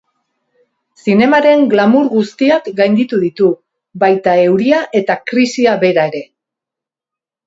Zinemaren 1.01 1.65
glamour 1.73 2.07
guztiak 2.13 2.69
gainditu 2.79 3.19
ditu, 3.23 3.49
baita 4.05 4.33
euria 4.47 4.79
eta 5.01 5.19
krisia 5.33 5.77
bera 5.85 6.07
ere. 6.13 6.23